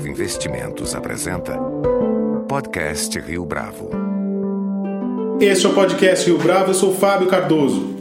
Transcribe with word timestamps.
Bravo 0.00 0.08
Investimentos 0.08 0.94
apresenta 0.94 1.58
Podcast 2.48 3.18
Rio 3.20 3.44
Bravo. 3.44 3.90
Este 5.38 5.66
é 5.66 5.68
o 5.68 5.74
Podcast 5.74 6.26
Rio 6.26 6.38
Bravo, 6.38 6.70
eu 6.70 6.74
sou 6.74 6.94
Fábio 6.94 7.28
Cardoso. 7.28 7.96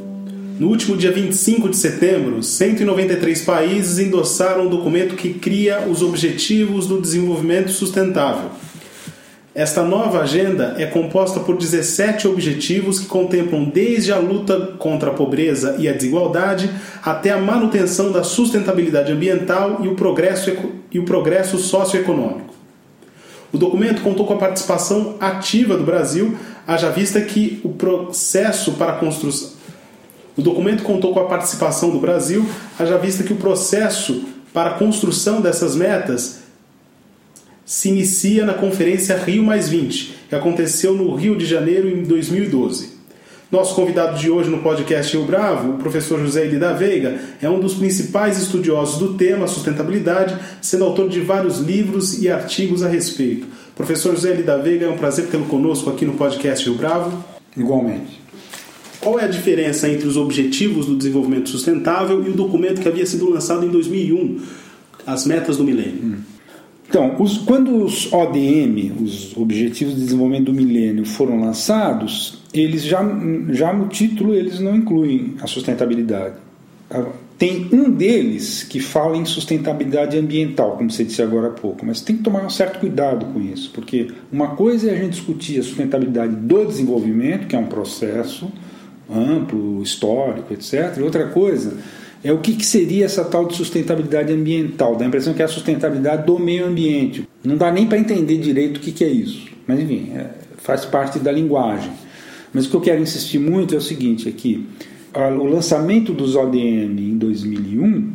No 0.58 0.70
último 0.70 0.96
dia 0.96 1.12
25 1.12 1.68
de 1.68 1.76
setembro, 1.76 2.42
193 2.42 3.42
países 3.42 4.00
endossaram 4.00 4.68
um 4.68 4.70
documento 4.70 5.16
que 5.16 5.34
cria 5.34 5.88
os 5.88 6.02
Objetivos 6.02 6.88
do 6.88 7.02
Desenvolvimento 7.02 7.72
Sustentável. 7.72 8.50
Esta 9.60 9.84
nova 9.84 10.22
agenda 10.22 10.76
é 10.78 10.86
composta 10.86 11.42
por 11.42 11.58
17 11.58 12.30
objetivos 12.30 12.98
que 12.98 13.08
contemplam 13.08 13.66
desde 13.66 14.10
a 14.10 14.18
luta 14.18 14.58
contra 14.80 15.12
a 15.12 15.14
pobreza 15.14 15.76
e 15.78 15.90
a 15.90 15.92
desigualdade 15.92 16.72
até 17.04 17.32
a 17.32 17.38
manutenção 17.38 18.10
da 18.10 18.24
sustentabilidade 18.24 19.12
ambiental 19.12 19.82
e 19.84 19.90
o 19.90 19.96
progresso, 19.96 20.50
e 20.90 20.98
o 20.98 21.04
progresso 21.04 21.58
socioeconômico. 21.58 22.54
O 23.52 23.58
documento 23.58 24.02
contou 24.02 24.26
com 24.26 24.36
a 24.36 24.38
participação 24.38 25.18
ativa 25.20 25.76
do 25.76 25.84
Brasil, 25.84 26.38
haja 26.66 26.90
vista 26.90 27.20
que 27.20 27.60
o 27.62 27.68
processo 27.68 28.76
para 28.76 28.94
a 28.94 28.96
construção 28.96 29.60
o 30.38 30.42
documento 30.42 30.84
contou 30.84 31.14
com 31.14 31.20
a 31.20 31.26
participação 31.26 31.90
do 31.90 32.00
Brasil, 32.00 32.50
haja 32.80 32.98
vista 32.98 33.24
que 33.24 33.34
o 33.34 33.36
processo 33.36 34.24
para 34.54 34.70
a 34.70 34.74
construção 34.76 35.42
dessas 35.42 35.76
metas 35.76 36.39
se 37.70 37.90
inicia 37.90 38.48
na 38.48 38.56
Conferência 38.56 39.16
Rio 39.16 39.46
que 40.28 40.34
aconteceu 40.34 40.96
no 40.96 41.14
Rio 41.14 41.38
de 41.38 41.46
Janeiro 41.46 41.88
em 41.88 42.02
2012. 42.02 42.98
Nosso 43.52 43.76
convidado 43.76 44.18
de 44.18 44.28
hoje 44.28 44.50
no 44.50 44.58
podcast 44.64 45.16
Rio 45.16 45.24
Bravo, 45.24 45.74
o 45.74 45.78
professor 45.78 46.20
José 46.20 46.46
Eli 46.46 46.58
da 46.58 46.74
Veiga, 46.74 47.20
é 47.40 47.48
um 47.48 47.60
dos 47.60 47.76
principais 47.76 48.42
estudiosos 48.42 48.98
do 48.98 49.14
tema 49.14 49.46
sustentabilidade, 49.46 50.36
sendo 50.60 50.84
autor 50.84 51.10
de 51.10 51.20
vários 51.20 51.60
livros 51.60 52.20
e 52.20 52.28
artigos 52.28 52.82
a 52.82 52.90
respeito. 52.90 53.46
Professor 53.76 54.16
José 54.16 54.32
Eli 54.32 54.42
da 54.42 54.58
Veiga, 54.58 54.88
é 54.88 54.90
um 54.90 54.98
prazer 54.98 55.28
tê-lo 55.28 55.46
conosco 55.46 55.92
aqui 55.92 56.06
no 56.06 56.14
podcast 56.14 56.68
Rio 56.68 56.76
Bravo. 56.76 57.24
Igualmente. 57.56 58.20
Qual 59.00 59.20
é 59.20 59.26
a 59.26 59.28
diferença 59.28 59.88
entre 59.88 60.08
os 60.08 60.18
Objetivos 60.18 60.88
do 60.88 60.98
Desenvolvimento 60.98 61.50
Sustentável 61.50 62.26
e 62.26 62.30
o 62.32 62.34
documento 62.34 62.82
que 62.82 62.88
havia 62.88 63.06
sido 63.06 63.30
lançado 63.30 63.64
em 63.64 63.70
2001, 63.70 64.42
as 65.06 65.28
Metas 65.28 65.58
do 65.58 65.64
Milênio? 65.64 66.04
Hum. 66.04 66.39
Então, 66.90 67.16
os, 67.20 67.38
quando 67.38 67.84
os 67.84 68.12
ODM, 68.12 68.94
os 69.00 69.38
Objetivos 69.38 69.94
de 69.94 70.02
Desenvolvimento 70.02 70.46
do 70.46 70.54
Milênio, 70.54 71.06
foram 71.06 71.40
lançados, 71.40 72.40
eles 72.52 72.84
já, 72.84 73.00
já 73.52 73.72
no 73.72 73.88
título 73.88 74.34
eles 74.34 74.60
não 74.60 74.76
incluem 74.76 75.36
a 75.40 75.46
sustentabilidade. 75.46 76.34
Ah, 76.90 77.06
tem 77.38 77.70
um 77.72 77.92
deles 77.92 78.64
que 78.64 78.80
fala 78.80 79.16
em 79.16 79.24
sustentabilidade 79.24 80.18
ambiental, 80.18 80.78
como 80.78 80.90
você 80.90 81.04
disse 81.04 81.22
agora 81.22 81.50
há 81.50 81.52
pouco, 81.52 81.86
mas 81.86 82.02
tem 82.02 82.18
que 82.18 82.24
tomar 82.24 82.44
um 82.44 82.50
certo 82.50 82.80
cuidado 82.80 83.28
com 83.28 83.40
isso, 83.40 83.70
porque 83.72 84.08
uma 84.32 84.56
coisa 84.56 84.90
é 84.90 84.96
a 84.96 84.98
gente 84.98 85.12
discutir 85.12 85.60
a 85.60 85.64
sustentabilidade 85.64 86.36
do 86.36 86.66
desenvolvimento, 86.66 87.46
que 87.46 87.56
é 87.56 87.60
um 87.60 87.68
processo, 87.68 88.52
amplo, 89.08 89.84
histórico, 89.84 90.52
etc. 90.52 90.98
E 90.98 91.04
outra 91.04 91.28
coisa 91.28 91.78
é 92.24 92.34
o 92.34 92.40
que, 92.40 92.54
que, 92.54 92.66
seria 92.66 93.06
essa 93.06 93.24
tal 93.24 93.46
de 93.46 93.56
sustentabilidade 93.56 94.34
ambiental. 94.34 94.96
Dá 94.96 95.06
a 95.06 95.08
impressão 95.08 95.34
que 95.34 95.42
é 95.42 95.46
a 95.46 95.48
sustentabilidade 95.48 96.26
do 96.26 96.38
meio 96.38 96.66
ambiente. 96.66 97.28
Não 97.44 97.56
dá 97.56 97.72
nem 97.72 97.88
para 97.88 97.98
entender 97.98 98.38
direito 98.38 98.78
o 98.78 98.80
que, 98.80 98.92
que 98.92 99.04
é 99.04 99.10
isso. 99.10 99.48
Mas 99.66 99.80
enfim, 99.80 100.12
é, 100.14 100.32
faz 100.58 100.86
parte 100.86 101.20
da 101.20 101.32
linguagem. 101.32 101.92
Mas 102.54 102.66
o 102.66 102.70
que 102.70 102.76
eu 102.76 102.82
quero 102.82 103.02
insistir 103.02 103.40
muito 103.40 103.74
é 103.74 103.78
o 103.78 103.82
seguinte 103.82 104.28
aqui. 104.28 104.68
O 105.14 105.46
lançamento 105.46 106.14
dos 106.14 106.36
ODM 106.36 107.00
em 107.00 107.18
2001 107.18 108.12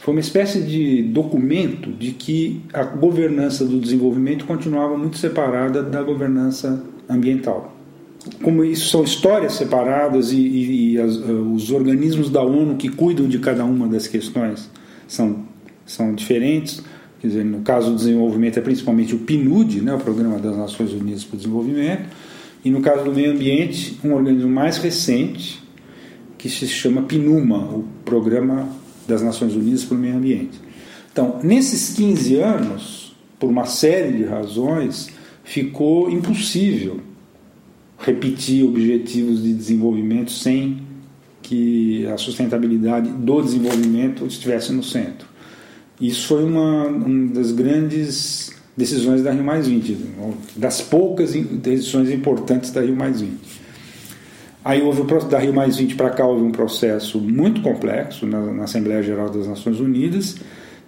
foi 0.00 0.14
uma 0.14 0.20
espécie 0.20 0.60
de 0.62 1.02
documento 1.02 1.90
de 1.92 2.12
que 2.12 2.60
a 2.72 2.82
governança 2.82 3.64
do 3.64 3.78
desenvolvimento 3.78 4.44
continuava 4.44 4.96
muito 4.96 5.18
separada 5.18 5.82
da 5.82 6.02
governança 6.02 6.82
ambiental 7.08 7.73
como 8.42 8.64
isso 8.64 8.88
são 8.88 9.04
histórias 9.04 9.54
separadas 9.54 10.32
e, 10.32 10.36
e, 10.36 10.92
e 10.92 11.00
as, 11.00 11.16
uh, 11.16 11.52
os 11.52 11.70
organismos 11.70 12.30
da 12.30 12.42
ONU 12.42 12.76
que 12.76 12.88
cuidam 12.88 13.28
de 13.28 13.38
cada 13.38 13.64
uma 13.64 13.86
das 13.86 14.06
questões 14.06 14.70
são, 15.06 15.44
são 15.84 16.14
diferentes. 16.14 16.82
Quer 17.20 17.28
dizer, 17.28 17.44
no 17.44 17.60
caso 17.60 17.90
do 17.90 17.96
desenvolvimento 17.96 18.58
é 18.58 18.62
principalmente 18.62 19.14
o 19.14 19.18
PNUD, 19.18 19.80
né, 19.80 19.94
o 19.94 19.98
Programa 19.98 20.38
das 20.38 20.56
Nações 20.56 20.92
Unidas 20.92 21.24
para 21.24 21.34
o 21.34 21.38
Desenvolvimento, 21.38 22.08
e 22.64 22.70
no 22.70 22.80
caso 22.80 23.04
do 23.04 23.12
meio 23.12 23.32
ambiente, 23.32 23.98
um 24.04 24.14
organismo 24.14 24.50
mais 24.50 24.78
recente 24.78 25.62
que 26.38 26.48
se 26.48 26.66
chama 26.66 27.02
PNUMA, 27.02 27.58
o 27.58 27.84
Programa 28.04 28.68
das 29.06 29.22
Nações 29.22 29.54
Unidas 29.54 29.84
para 29.84 29.96
o 29.96 30.00
Meio 30.00 30.16
Ambiente. 30.16 30.60
Então, 31.12 31.38
nesses 31.42 31.94
15 31.94 32.36
anos, 32.36 33.16
por 33.38 33.48
uma 33.48 33.66
série 33.66 34.12
de 34.12 34.24
razões, 34.24 35.08
ficou 35.42 36.10
impossível 36.10 37.00
repetir 38.04 38.64
objetivos 38.64 39.42
de 39.42 39.54
desenvolvimento 39.54 40.30
sem 40.30 40.82
que 41.42 42.06
a 42.06 42.16
sustentabilidade 42.16 43.08
do 43.08 43.42
desenvolvimento 43.42 44.26
estivesse 44.26 44.72
no 44.72 44.82
centro. 44.82 45.26
Isso 46.00 46.28
foi 46.28 46.44
uma, 46.44 46.86
uma 46.86 47.32
das 47.32 47.52
grandes 47.52 48.52
decisões 48.76 49.22
da 49.22 49.30
Rio 49.30 49.44
Mais 49.44 49.66
20, 49.66 49.96
das 50.56 50.80
poucas 50.82 51.32
decisões 51.32 52.10
importantes 52.10 52.70
da 52.72 52.80
Rio 52.82 52.96
Mais 52.96 53.20
20. 53.20 53.32
Aí 54.64 54.82
houve 54.82 55.02
o, 55.02 55.04
da 55.20 55.38
Rio 55.38 55.54
Mais 55.54 55.76
20 55.76 55.94
para 55.94 56.10
cá 56.10 56.26
houve 56.26 56.42
um 56.42 56.52
processo 56.52 57.18
muito 57.18 57.62
complexo 57.62 58.26
na, 58.26 58.40
na 58.52 58.64
Assembleia 58.64 59.02
Geral 59.02 59.30
das 59.30 59.46
Nações 59.46 59.80
Unidas 59.80 60.36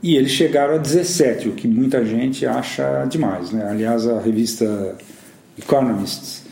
e 0.02 0.16
eles 0.16 0.32
chegaram 0.32 0.74
a 0.74 0.78
17, 0.78 1.48
o 1.48 1.52
que 1.52 1.68
muita 1.68 2.04
gente 2.04 2.44
acha 2.44 3.06
demais. 3.06 3.52
Né? 3.52 3.66
Aliás, 3.68 4.06
a 4.06 4.20
revista 4.20 4.96
Economist 5.58 6.45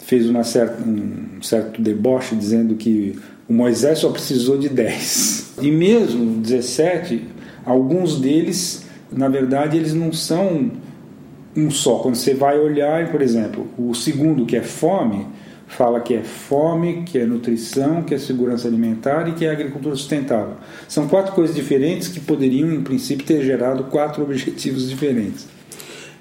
fez 0.00 0.28
uma 0.28 0.42
certa, 0.42 0.82
um 0.82 1.42
certo 1.42 1.80
deboche 1.80 2.34
dizendo 2.34 2.74
que 2.74 3.18
o 3.48 3.52
Moisés 3.52 3.98
só 3.98 4.10
precisou 4.10 4.58
de 4.58 4.68
10. 4.68 5.54
E 5.62 5.70
mesmo 5.70 6.40
17, 6.40 7.22
alguns 7.64 8.20
deles, 8.20 8.84
na 9.12 9.28
verdade, 9.28 9.76
eles 9.76 9.92
não 9.92 10.12
são 10.12 10.70
um 11.56 11.70
só. 11.70 11.98
Quando 11.98 12.14
você 12.14 12.34
vai 12.34 12.58
olhar, 12.58 13.10
por 13.10 13.20
exemplo, 13.20 13.66
o 13.76 13.94
segundo, 13.94 14.46
que 14.46 14.56
é 14.56 14.62
fome, 14.62 15.26
fala 15.66 16.00
que 16.00 16.14
é 16.14 16.22
fome, 16.22 17.02
que 17.04 17.18
é 17.18 17.26
nutrição, 17.26 18.02
que 18.02 18.14
é 18.14 18.18
segurança 18.18 18.66
alimentar 18.68 19.28
e 19.28 19.32
que 19.32 19.44
é 19.44 19.50
agricultura 19.50 19.94
sustentável. 19.96 20.54
São 20.88 21.08
quatro 21.08 21.32
coisas 21.32 21.54
diferentes 21.54 22.08
que 22.08 22.20
poderiam, 22.20 22.72
em 22.72 22.82
princípio, 22.82 23.24
ter 23.24 23.42
gerado 23.42 23.84
quatro 23.84 24.22
objetivos 24.24 24.88
diferentes. 24.88 25.46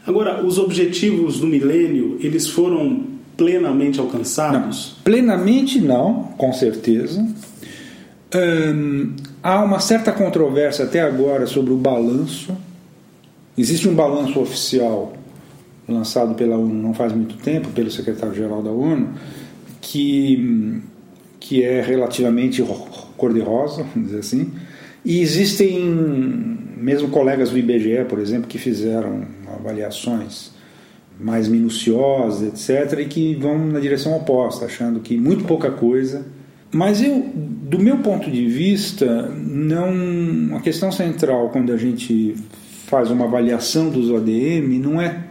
Agora, 0.05 0.43
os 0.43 0.57
objetivos 0.57 1.39
do 1.39 1.47
milênio, 1.47 2.17
eles 2.21 2.47
foram 2.47 3.03
plenamente 3.37 3.99
alcançados? 3.99 4.95
Não, 4.97 5.03
plenamente 5.03 5.79
não, 5.79 6.23
com 6.37 6.51
certeza. 6.51 7.25
Hum, 8.35 9.15
há 9.41 9.63
uma 9.63 9.79
certa 9.79 10.11
controvérsia 10.11 10.85
até 10.85 11.01
agora 11.01 11.47
sobre 11.47 11.71
o 11.73 11.77
balanço. 11.77 12.55
Existe 13.57 13.87
um 13.87 13.95
balanço 13.95 14.39
oficial 14.39 15.13
lançado 15.89 16.35
pela 16.35 16.55
ONU 16.55 16.73
não 16.73 16.93
faz 16.93 17.11
muito 17.11 17.35
tempo, 17.37 17.69
pelo 17.69 17.89
secretário-geral 17.89 18.61
da 18.61 18.69
ONU, 18.69 19.09
que, 19.81 20.81
que 21.39 21.63
é 21.63 21.81
relativamente 21.81 22.63
cor-de-rosa, 23.17 23.83
vamos 23.93 24.09
dizer 24.09 24.19
assim, 24.19 24.51
e 25.03 25.19
existem 25.19 26.57
mesmo 26.79 27.09
colegas 27.09 27.49
do 27.49 27.57
IBGE, 27.57 28.05
por 28.07 28.19
exemplo, 28.19 28.47
que 28.47 28.57
fizeram 28.57 29.23
avaliações 29.55 30.51
mais 31.19 31.47
minuciosas, 31.47 32.69
etc., 32.69 32.99
e 32.99 33.05
que 33.05 33.35
vão 33.35 33.57
na 33.57 33.79
direção 33.79 34.15
oposta, 34.15 34.65
achando 34.65 34.99
que 34.99 35.17
muito 35.17 35.43
pouca 35.43 35.69
coisa. 35.69 36.25
Mas 36.71 37.01
eu, 37.01 37.29
do 37.35 37.79
meu 37.79 37.97
ponto 37.97 38.29
de 38.31 38.45
vista, 38.47 39.27
não 39.29 40.55
a 40.55 40.61
questão 40.61 40.91
central 40.91 41.49
quando 41.49 41.73
a 41.73 41.77
gente 41.77 42.35
faz 42.85 43.11
uma 43.11 43.25
avaliação 43.25 43.89
dos 43.89 44.09
ODM 44.09 44.79
não 44.79 45.01
é 45.01 45.23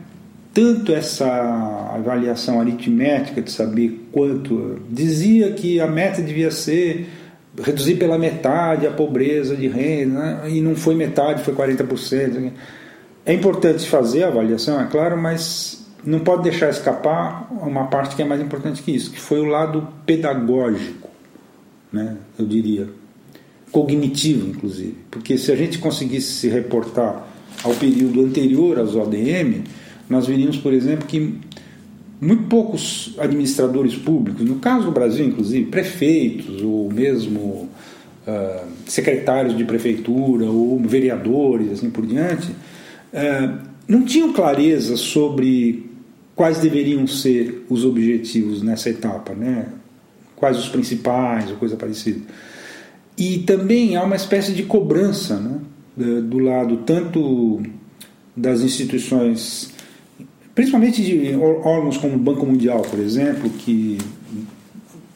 tanto 0.53 0.93
essa 0.93 1.27
avaliação 1.94 2.61
aritmética 2.61 3.41
de 3.41 3.51
saber 3.51 4.09
quanto 4.11 4.81
dizia 4.91 5.53
que 5.53 5.81
a 5.81 5.87
meta 5.87 6.21
devia 6.21 6.51
ser 6.51 7.06
reduzir 7.62 7.96
pela 7.96 8.19
metade 8.19 8.87
a 8.87 8.90
pobreza 8.90 9.56
de 9.56 9.69
renda, 9.69 10.19
né? 10.19 10.50
e 10.50 10.60
não 10.60 10.75
foi 10.75 10.94
metade, 10.94 11.43
foi 11.43 11.55
40%. 11.55 12.52
É 13.25 13.32
importante 13.32 13.88
fazer 13.88 14.22
a 14.25 14.28
avaliação, 14.28 14.81
é 14.81 14.87
claro, 14.87 15.16
mas 15.16 15.87
não 16.05 16.20
pode 16.20 16.44
deixar 16.44 16.70
escapar 16.70 17.49
uma 17.50 17.87
parte 17.87 18.16
que 18.16 18.22
é 18.22 18.25
mais 18.25 18.40
importante 18.40 18.82
que 18.82 18.93
isso, 18.93 19.10
que 19.10 19.20
foi 19.20 19.40
o 19.40 19.44
lado 19.44 19.87
pedagógico, 20.06 21.10
né? 21.93 22.16
eu 22.38 22.46
diria, 22.46 22.88
cognitivo, 23.70 24.49
inclusive. 24.49 24.96
Porque 25.10 25.37
se 25.37 25.52
a 25.52 25.56
gente 25.56 25.78
conseguisse 25.78 26.32
se 26.32 26.49
reportar 26.49 27.26
ao 27.62 27.75
período 27.75 28.25
anterior 28.25 28.78
aos 28.78 28.94
ODM, 28.94 29.64
nós 30.08 30.26
veríamos, 30.26 30.56
por 30.56 30.72
exemplo, 30.72 31.06
que 31.06 31.38
muito 32.20 32.44
poucos 32.44 33.15
administradores 33.19 33.94
públicos, 33.94 34.44
no 34.44 34.56
caso 34.56 34.87
do 34.87 34.93
Brasil, 34.93 35.26
inclusive, 35.26 35.67
prefeitos 35.67 36.62
ou 36.62 36.93
mesmo 36.93 37.41
uh, 37.41 38.67
secretários 38.87 39.56
de 39.56 39.65
prefeitura 39.65 40.47
ou 40.47 40.79
vereadores, 40.81 41.73
assim 41.73 41.91
por 41.91 42.05
diante, 42.05 42.49
é, 43.12 43.50
não 43.87 44.05
tinham 44.05 44.32
clareza 44.32 44.97
sobre 44.97 45.91
quais 46.35 46.59
deveriam 46.59 47.06
ser 47.06 47.65
os 47.69 47.85
objetivos 47.85 48.62
nessa 48.62 48.91
etapa, 48.91 49.35
né? 49.35 49.67
quais 50.37 50.59
os 50.59 50.69
principais 50.69 51.50
ou 51.50 51.56
coisa 51.56 51.76
parecida. 51.76 52.20
E 53.17 53.38
também 53.38 53.97
há 53.97 54.05
uma 54.05 54.15
espécie 54.15 54.53
de 54.53 54.62
cobrança 54.62 55.37
né? 55.37 55.59
do 55.97 56.38
lado 56.38 56.76
tanto 56.79 57.61
das 58.37 58.61
instituições, 58.61 59.73
principalmente 60.58 61.05
de 61.05 61.37
órgãos 61.37 61.99
como 61.99 62.16
o 62.16 62.19
Banco 62.19 62.44
Mundial, 62.44 62.82
por 62.82 62.99
exemplo, 62.99 63.49
que 63.49 63.96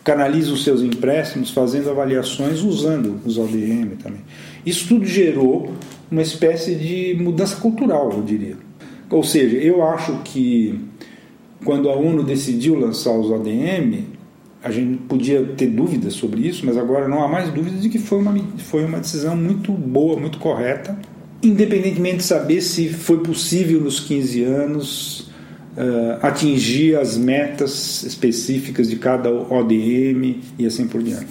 canalizam 0.04 0.54
os 0.54 0.62
seus 0.62 0.82
empréstimos 0.82 1.50
fazendo 1.50 1.90
avaliações 1.90 2.62
usando 2.62 3.18
os 3.26 3.38
ODM 3.38 3.96
também. 4.00 4.20
Isso 4.64 4.86
tudo 4.86 5.04
gerou 5.04 5.72
uma 6.08 6.22
espécie 6.22 6.76
de 6.76 7.20
mudança 7.20 7.56
cultural, 7.56 8.12
eu 8.12 8.22
diria. 8.22 8.56
Ou 9.10 9.24
seja, 9.24 9.56
eu 9.56 9.84
acho 9.84 10.20
que 10.22 10.78
quando 11.64 11.90
a 11.90 11.96
ONU 11.96 12.22
decidiu 12.22 12.78
lançar 12.78 13.10
os 13.10 13.28
ODM, 13.28 14.04
a 14.62 14.70
gente 14.70 14.96
podia 15.08 15.42
ter 15.42 15.66
dúvidas 15.66 16.12
sobre 16.12 16.46
isso, 16.46 16.64
mas 16.64 16.76
agora 16.76 17.08
não 17.08 17.20
há 17.20 17.26
mais 17.26 17.50
dúvidas 17.50 17.82
de 17.82 17.88
que 17.88 17.98
foi 17.98 18.20
uma, 18.20 18.38
foi 18.58 18.84
uma 18.84 19.00
decisão 19.00 19.36
muito 19.36 19.72
boa, 19.72 20.16
muito 20.16 20.38
correta, 20.38 20.96
independentemente 21.42 22.18
de 22.18 22.22
saber 22.22 22.60
se 22.60 22.90
foi 22.90 23.18
possível 23.18 23.80
nos 23.80 23.98
15 23.98 24.44
anos 24.44 25.31
atingir 26.20 26.96
as 26.96 27.16
metas 27.16 28.02
específicas 28.02 28.88
de 28.90 28.96
cada 28.96 29.30
ODM 29.30 30.40
e 30.58 30.66
assim 30.66 30.86
por 30.86 31.02
diante. 31.02 31.26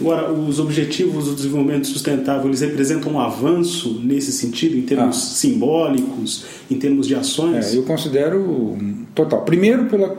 Agora, 0.00 0.32
os 0.32 0.58
objetivos 0.58 1.26
do 1.26 1.36
desenvolvimento 1.36 1.86
sustentável, 1.86 2.46
eles 2.46 2.60
representam 2.60 3.12
um 3.12 3.20
avanço 3.20 4.00
nesse 4.02 4.32
sentido, 4.32 4.76
em 4.76 4.82
termos 4.82 5.16
ah. 5.16 5.20
simbólicos, 5.36 6.44
em 6.68 6.76
termos 6.76 7.06
de 7.06 7.14
ações? 7.14 7.72
É, 7.72 7.76
eu 7.76 7.84
considero 7.84 8.76
total. 9.14 9.42
Primeiro, 9.42 9.84
pela, 9.86 10.18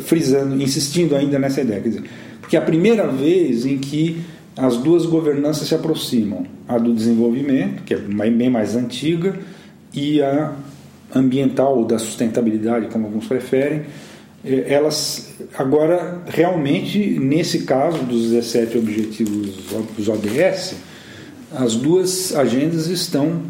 frisando, 0.00 0.60
insistindo 0.60 1.14
ainda 1.14 1.38
nessa 1.38 1.60
ideia, 1.60 1.80
quer 1.82 1.88
dizer, 1.90 2.04
porque 2.40 2.56
é 2.56 2.58
a 2.58 2.62
primeira 2.62 3.06
vez 3.08 3.66
em 3.66 3.76
que 3.76 4.20
as 4.56 4.78
duas 4.78 5.04
governanças 5.04 5.68
se 5.68 5.74
aproximam, 5.74 6.46
a 6.66 6.78
do 6.78 6.94
desenvolvimento, 6.94 7.82
que 7.84 7.94
é 7.94 7.98
bem 7.98 8.48
mais 8.48 8.74
antiga, 8.74 9.38
e 9.92 10.22
a 10.22 10.54
ambiental 11.14 11.78
ou 11.78 11.84
da 11.84 11.98
sustentabilidade, 11.98 12.88
como 12.88 13.06
alguns 13.06 13.26
preferem, 13.26 13.82
eh, 14.44 14.64
elas 14.68 15.34
agora 15.56 16.22
realmente 16.26 16.98
nesse 17.18 17.60
caso 17.60 17.98
dos 18.04 18.30
17 18.30 18.78
objetivos 18.78 19.56
dos 19.96 20.08
ODS, 20.08 20.76
as 21.52 21.74
duas 21.74 22.34
agendas 22.34 22.86
estão 22.86 23.42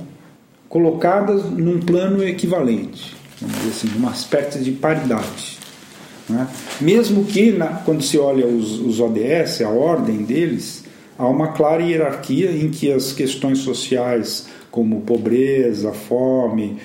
colocadas 0.69 1.45
num 1.51 1.81
plano 1.81 2.25
equivalente, 2.25 3.15
vamos 3.41 3.57
dizer 3.57 3.71
assim, 3.71 3.89
numa 3.89 4.11
aspecto 4.11 4.59
de 4.59 4.73
paridade. 4.73 5.59
Né? 6.29 6.47
Mesmo 6.81 7.25
que 7.25 7.51
na, 7.53 7.67
quando 7.67 8.03
se 8.03 8.17
olha 8.17 8.47
os, 8.47 8.79
os 8.81 9.01
ODS, 9.01 9.63
a 9.63 9.69
ordem 9.69 10.19
deles, 10.19 10.85
há 11.19 11.27
uma 11.27 11.49
clara 11.49 11.83
hierarquia 11.83 12.53
em 12.53 12.71
que 12.71 12.91
as 12.91 13.13
questões 13.13 13.59
sociais 13.59 14.47
como 14.71 15.01
pobreza, 15.01 15.93
fome, 15.93 16.79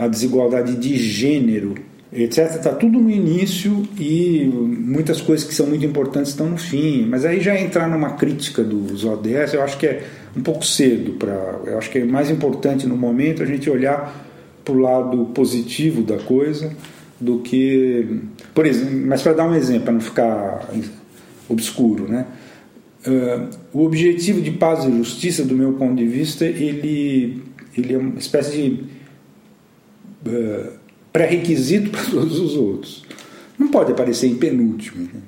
a 0.00 0.08
desigualdade 0.08 0.76
de 0.76 0.96
gênero, 0.96 1.74
etc. 2.10 2.38
Está 2.56 2.72
tudo 2.72 2.98
no 2.98 3.10
início 3.10 3.86
e 3.98 4.50
muitas 4.52 5.20
coisas 5.20 5.46
que 5.46 5.54
são 5.54 5.66
muito 5.66 5.84
importantes 5.84 6.30
estão 6.30 6.48
no 6.48 6.56
fim. 6.56 7.06
Mas 7.06 7.24
aí 7.24 7.40
já 7.40 7.58
entrar 7.58 7.88
numa 7.88 8.12
crítica 8.12 8.64
dos 8.64 9.04
ODS, 9.04 9.54
eu 9.54 9.62
acho 9.62 9.78
que 9.78 9.86
é 9.86 10.04
um 10.36 10.40
pouco 10.40 10.64
cedo 10.64 11.12
para. 11.12 11.60
Eu 11.66 11.78
acho 11.78 11.90
que 11.90 11.98
é 11.98 12.04
mais 12.04 12.30
importante 12.30 12.86
no 12.86 12.96
momento 12.96 13.42
a 13.42 13.46
gente 13.46 13.68
olhar 13.68 14.26
para 14.64 14.74
o 14.74 14.78
lado 14.78 15.26
positivo 15.26 16.02
da 16.02 16.18
coisa 16.18 16.74
do 17.20 17.40
que, 17.40 18.20
por 18.54 18.64
exemplo, 18.64 19.06
mas 19.06 19.20
para 19.20 19.34
dar 19.34 19.46
um 19.46 19.54
exemplo, 19.54 19.82
para 19.82 19.92
não 19.92 20.00
ficar 20.00 20.70
obscuro, 21.48 22.08
né? 22.08 22.26
Uh, 23.06 23.48
o 23.72 23.84
objetivo 23.84 24.40
de 24.40 24.50
paz 24.50 24.84
e 24.84 24.90
justiça, 24.90 25.44
do 25.44 25.54
meu 25.54 25.72
ponto 25.74 25.96
de 25.96 26.06
vista, 26.06 26.44
ele, 26.44 27.42
ele 27.76 27.94
é 27.94 27.98
uma 27.98 28.18
espécie 28.18 28.52
de 28.52 28.84
uh, 30.26 30.72
pré-requisito 31.12 31.90
para 31.92 32.02
todos 32.04 32.38
os 32.38 32.54
outros. 32.54 33.04
Não 33.58 33.68
pode 33.68 33.92
aparecer 33.92 34.26
em 34.26 34.36
penúltimo. 34.36 35.04
Né? 35.12 35.20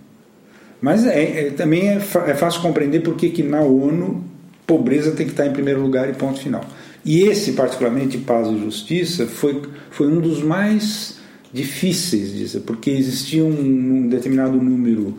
Mas 0.80 1.06
é, 1.06 1.46
é 1.46 1.50
também 1.50 1.88
é, 1.88 1.96
é, 1.96 2.34
fácil 2.34 2.62
compreender 2.62 3.00
por 3.00 3.14
que 3.16 3.42
na 3.42 3.60
ONU 3.60 4.24
pobreza 4.66 5.12
tem 5.12 5.26
que 5.26 5.32
estar 5.32 5.46
em 5.46 5.52
primeiro 5.52 5.80
lugar 5.80 6.08
e 6.08 6.14
ponto 6.14 6.40
final. 6.40 6.64
E 7.04 7.22
esse, 7.22 7.52
particularmente, 7.52 8.18
paz 8.18 8.48
e 8.48 8.58
justiça, 8.58 9.26
foi, 9.26 9.60
foi 9.90 10.06
um 10.06 10.20
dos 10.20 10.42
mais 10.42 11.18
difíceis 11.52 12.32
disso, 12.32 12.60
porque 12.60 12.90
existia 12.90 13.44
um, 13.44 13.50
um 13.50 14.08
determinado 14.08 14.56
número 14.56 15.18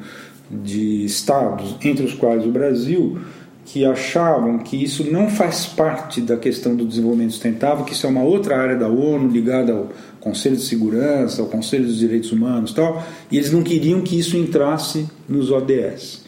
de 0.50 1.06
estados, 1.06 1.76
entre 1.84 2.06
os 2.06 2.14
quais 2.14 2.46
o 2.46 2.50
Brasil, 2.50 3.20
que 3.66 3.86
achavam 3.86 4.60
que 4.60 4.82
isso 4.82 5.10
não 5.10 5.30
faz 5.30 5.66
parte 5.66 6.22
da 6.22 6.36
questão 6.36 6.76
do 6.76 6.86
desenvolvimento 6.86 7.32
sustentável, 7.32 7.86
que 7.86 7.94
isso 7.94 8.06
é 8.06 8.10
uma 8.10 8.24
outra 8.24 8.58
área 8.58 8.76
da 8.76 8.88
ONU 8.88 9.30
ligada 9.30 9.72
ao 9.72 9.90
Conselho 10.20 10.56
de 10.56 10.64
Segurança, 10.64 11.42
ao 11.42 11.48
Conselho 11.48 11.86
dos 11.86 11.98
Direitos 11.98 12.32
Humanos, 12.32 12.74
tal, 12.74 13.04
e 13.32 13.38
eles 13.38 13.52
não 13.52 13.64
queriam 13.64 14.02
que 14.02 14.18
isso 14.18 14.38
entrasse 14.38 15.08
nos 15.28 15.50
ODS. 15.52 16.24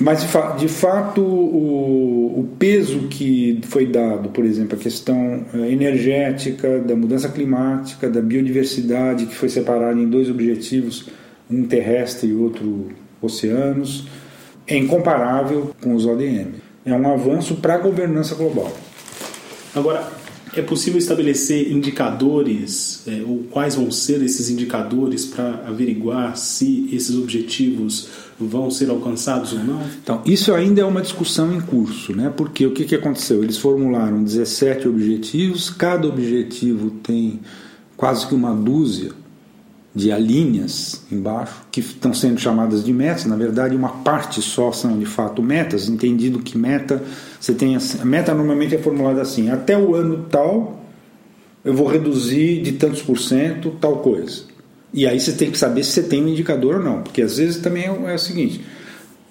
Mas 0.00 0.22
de, 0.22 0.28
fa 0.28 0.56
de 0.56 0.66
fato 0.66 1.20
o, 1.20 2.40
o, 2.40 2.48
peso 2.58 3.06
que 3.08 3.60
foi 3.62 3.86
dado, 3.86 4.28
por 4.30 4.44
exemplo, 4.44 4.76
à 4.76 4.80
questão 4.80 5.44
eh, 5.54 5.70
energética, 5.70 6.80
da 6.80 6.96
mudança 6.96 7.28
climática, 7.28 8.10
da 8.10 8.20
biodiversidade, 8.20 9.26
que 9.26 9.34
foi 9.34 9.48
separada 9.48 9.98
em 10.00 10.08
dois 10.08 10.28
objetivos, 10.28 11.08
um 11.48 11.64
terrestre 11.64 12.30
e 12.30 12.34
outro 12.34 12.88
oceanos, 13.22 14.08
é 14.66 14.76
incomparável 14.76 15.74
com 15.82 15.94
os 15.94 16.06
ODM. 16.06 16.54
É 16.84 16.92
um 16.92 17.12
avanço 17.12 17.56
para 17.56 17.74
a 17.74 17.78
governança 17.78 18.34
global. 18.34 18.72
Agora, 19.74 20.12
é 20.56 20.62
possível 20.62 20.98
estabelecer 20.98 21.72
indicadores, 21.72 23.02
é, 23.06 23.22
ou 23.26 23.44
quais 23.50 23.74
vão 23.74 23.90
ser 23.90 24.22
esses 24.22 24.48
indicadores 24.48 25.24
para 25.24 25.64
averiguar 25.66 26.36
se 26.36 26.88
esses 26.92 27.16
objetivos 27.16 28.08
vão 28.38 28.70
ser 28.70 28.90
alcançados 28.90 29.52
ou 29.52 29.58
não? 29.58 29.82
Então, 30.02 30.22
isso 30.24 30.52
ainda 30.54 30.80
é 30.80 30.84
uma 30.84 31.02
discussão 31.02 31.52
em 31.52 31.60
curso, 31.60 32.14
né? 32.14 32.32
porque 32.36 32.66
o 32.66 32.72
que, 32.72 32.84
que 32.84 32.94
aconteceu? 32.94 33.42
Eles 33.42 33.58
formularam 33.58 34.22
17 34.22 34.86
objetivos, 34.86 35.70
cada 35.70 36.06
objetivo 36.06 36.90
tem 37.02 37.40
quase 37.96 38.26
que 38.26 38.34
uma 38.34 38.54
dúzia 38.54 39.10
de 39.94 40.10
alíneas 40.10 41.02
embaixo, 41.10 41.62
que 41.70 41.80
estão 41.80 42.12
sendo 42.12 42.40
chamadas 42.40 42.84
de 42.84 42.92
metas, 42.92 43.26
na 43.26 43.36
verdade 43.36 43.76
uma 43.76 43.88
parte 43.88 44.42
só 44.42 44.72
são 44.72 44.98
de 44.98 45.06
fato 45.06 45.40
metas, 45.40 45.88
entendido 45.88 46.40
que 46.40 46.58
meta, 46.58 47.00
você 47.40 47.54
tem 47.54 47.76
a 47.76 48.04
meta 48.04 48.34
normalmente 48.34 48.74
é 48.74 48.78
formulada 48.78 49.22
assim, 49.22 49.50
até 49.50 49.78
o 49.78 49.94
ano 49.94 50.26
tal 50.28 50.84
eu 51.64 51.72
vou 51.72 51.86
reduzir 51.86 52.60
de 52.60 52.72
tantos 52.72 53.02
por 53.02 53.18
cento 53.18 53.70
tal 53.80 53.98
coisa. 53.98 54.42
E 54.92 55.06
aí 55.06 55.18
você 55.18 55.32
tem 55.32 55.50
que 55.50 55.58
saber 55.58 55.84
se 55.84 55.92
você 55.92 56.02
tem 56.02 56.22
um 56.24 56.28
indicador 56.28 56.76
ou 56.76 56.82
não, 56.82 57.02
porque 57.02 57.22
às 57.22 57.38
vezes 57.38 57.58
também 57.58 57.84
é, 57.84 57.86
é 57.86 58.14
o 58.14 58.18
seguinte, 58.18 58.64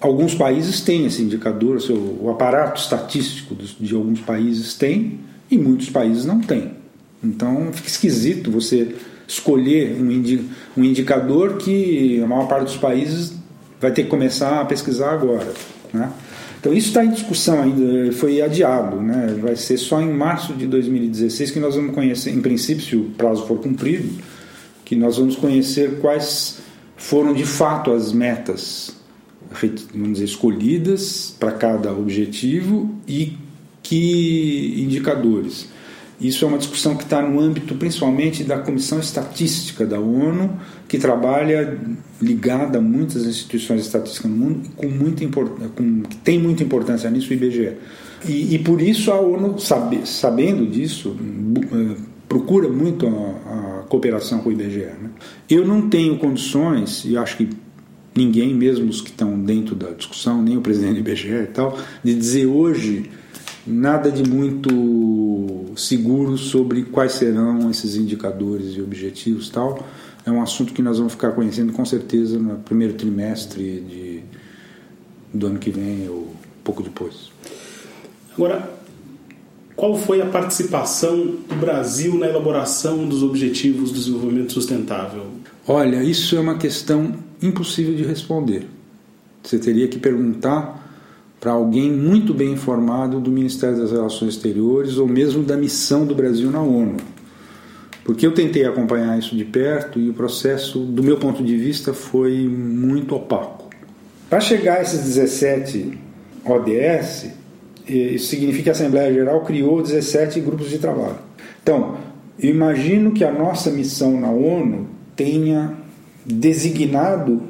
alguns 0.00 0.34
países 0.34 0.80
têm 0.80 1.04
esse 1.04 1.22
indicador, 1.22 1.78
o 2.20 2.30
aparato 2.30 2.80
estatístico 2.80 3.54
de 3.54 3.94
alguns 3.94 4.20
países 4.20 4.74
tem 4.74 5.20
e 5.50 5.58
muitos 5.58 5.90
países 5.90 6.24
não 6.24 6.40
têm. 6.40 6.72
Então 7.22 7.70
fica 7.72 7.88
esquisito 7.88 8.50
você 8.50 8.94
escolher 9.26 9.96
um, 10.00 10.10
indi 10.10 10.44
um 10.76 10.84
indicador 10.84 11.56
que 11.56 12.20
a 12.22 12.26
maior 12.26 12.46
parte 12.46 12.64
dos 12.64 12.76
países 12.76 13.34
vai 13.80 13.92
ter 13.92 14.04
que 14.04 14.08
começar 14.08 14.60
a 14.60 14.64
pesquisar 14.64 15.12
agora. 15.12 15.52
Né? 15.92 16.10
Então 16.60 16.72
isso 16.72 16.88
está 16.88 17.04
em 17.04 17.10
discussão 17.10 17.62
ainda, 17.62 18.12
foi 18.12 18.40
adiado, 18.40 18.96
né? 19.00 19.36
vai 19.40 19.56
ser 19.56 19.76
só 19.76 20.00
em 20.00 20.12
março 20.12 20.54
de 20.54 20.66
2016 20.66 21.50
que 21.50 21.60
nós 21.60 21.74
vamos 21.74 21.94
conhecer, 21.94 22.30
em 22.30 22.40
princípio, 22.40 22.84
se 22.84 22.96
o 22.96 23.04
prazo 23.16 23.46
for 23.46 23.60
cumprido, 23.60 24.08
que 24.84 24.96
nós 24.96 25.18
vamos 25.18 25.36
conhecer 25.36 25.98
quais 26.00 26.58
foram 26.96 27.34
de 27.34 27.44
fato 27.44 27.92
as 27.92 28.12
metas 28.12 28.94
vamos 29.92 30.14
dizer, 30.14 30.24
escolhidas 30.24 31.34
para 31.38 31.52
cada 31.52 31.92
objetivo 31.92 32.90
e 33.06 33.36
que 33.82 34.82
indicadores. 34.82 35.68
Isso 36.20 36.44
é 36.44 36.48
uma 36.48 36.58
discussão 36.58 36.96
que 36.96 37.02
está 37.02 37.20
no 37.20 37.40
âmbito 37.40 37.74
principalmente 37.74 38.44
da 38.44 38.58
Comissão 38.58 39.00
Estatística 39.00 39.84
da 39.84 39.98
ONU, 39.98 40.58
que 40.86 40.98
trabalha 40.98 41.78
ligada 42.22 42.78
a 42.78 42.80
muitas 42.80 43.26
instituições 43.26 43.80
estatísticas 43.82 44.30
no 44.30 44.36
mundo, 44.36 44.70
com 44.76 44.86
muita 44.86 45.26
com, 45.26 46.02
que 46.02 46.16
tem 46.18 46.38
muita 46.38 46.62
importância 46.62 47.10
nisso, 47.10 47.30
o 47.30 47.32
IBGE. 47.34 47.72
E, 48.26 48.54
e 48.54 48.58
por 48.60 48.80
isso 48.80 49.10
a 49.10 49.20
ONU, 49.20 49.58
sabe, 49.58 50.06
sabendo 50.08 50.66
disso, 50.66 51.16
eh, 51.72 51.96
procura 52.28 52.68
muito 52.68 53.06
a, 53.06 53.10
a, 53.10 53.82
cooperação 53.88 54.38
com 54.38 54.48
o 54.48 54.52
IBGE. 54.52 54.80
Né? 54.80 55.10
Eu 55.50 55.66
não 55.66 55.88
tenho 55.88 56.16
condições, 56.18 57.04
e 57.04 57.16
acho 57.16 57.36
que 57.36 57.50
ninguém, 58.16 58.54
mesmo 58.54 58.88
os 58.88 59.00
que 59.00 59.10
estão 59.10 59.38
dentro 59.38 59.74
da 59.74 59.90
discussão, 59.90 60.40
nem 60.40 60.56
o 60.56 60.60
presidente 60.60 60.94
do 60.94 61.00
IBGE 61.00 61.28
e 61.28 61.46
tal, 61.46 61.76
de 62.02 62.14
dizer 62.14 62.46
hoje 62.46 63.10
nada 63.66 64.10
de 64.10 64.28
muito 64.28 65.72
seguro 65.76 66.36
sobre 66.36 66.82
quais 66.82 67.12
serão 67.12 67.70
esses 67.70 67.96
indicadores 67.96 68.76
e 68.76 68.80
objetivos 68.80 69.48
tal. 69.48 69.86
É 70.26 70.30
um 70.30 70.42
assunto 70.42 70.72
que 70.72 70.82
nós 70.82 70.98
vamos 70.98 71.12
ficar 71.12 71.32
conhecendo 71.32 71.72
com 71.72 71.84
certeza 71.84 72.38
no 72.38 72.56
primeiro 72.58 72.94
trimestre 72.94 73.80
de, 73.80 74.22
do 75.32 75.46
ano 75.46 75.58
que 75.58 75.70
vem 75.70 76.08
ou 76.08 76.34
pouco 76.62 76.82
depois. 76.82 77.30
Agora, 78.34 78.70
qual 79.76 79.96
foi 79.96 80.22
a 80.22 80.26
participação 80.26 81.36
do 81.48 81.56
Brasil 81.56 82.16
na 82.16 82.26
elaboração 82.26 83.08
dos 83.08 83.22
Objetivos 83.22 83.90
do 83.90 83.98
Desenvolvimento 83.98 84.52
Sustentável? 84.52 85.26
Olha, 85.66 86.02
isso 86.02 86.36
é 86.36 86.40
uma 86.40 86.56
questão 86.56 87.14
impossível 87.42 87.94
de 87.94 88.04
responder. 88.04 88.66
Você 89.42 89.58
teria 89.58 89.88
que 89.88 89.98
perguntar 89.98 90.83
para 91.44 91.52
alguém 91.52 91.92
muito 91.92 92.32
bem 92.32 92.52
informado 92.52 93.20
do 93.20 93.30
Ministério 93.30 93.76
das 93.76 93.92
Relações 93.92 94.32
Exteriores 94.32 94.96
ou 94.96 95.06
mesmo 95.06 95.42
da 95.42 95.58
missão 95.58 96.06
do 96.06 96.14
Brasil 96.14 96.50
na 96.50 96.62
ONU. 96.62 96.96
Porque 98.02 98.26
eu 98.26 98.32
tentei 98.32 98.64
acompanhar 98.64 99.18
isso 99.18 99.36
de 99.36 99.44
perto 99.44 100.00
e 100.00 100.08
o 100.08 100.14
processo, 100.14 100.78
do 100.78 101.02
meu 101.02 101.18
ponto 101.18 101.44
de 101.44 101.54
vista, 101.54 101.92
foi 101.92 102.48
muito 102.48 103.14
opaco. 103.14 103.68
Para 104.30 104.40
chegar 104.40 104.78
a 104.78 104.82
esses 104.82 105.04
17 105.04 105.98
ODS, 106.46 107.26
isso 107.86 108.28
significa 108.28 108.62
que 108.62 108.68
a 108.70 108.72
Assembleia 108.72 109.12
Geral 109.12 109.42
criou 109.44 109.82
17 109.82 110.40
grupos 110.40 110.70
de 110.70 110.78
trabalho. 110.78 111.18
Então, 111.62 111.98
eu 112.38 112.48
imagino 112.48 113.12
que 113.12 113.22
a 113.22 113.30
nossa 113.30 113.70
missão 113.70 114.18
na 114.18 114.30
ONU 114.30 114.86
tenha 115.14 115.74
designado 116.24 117.42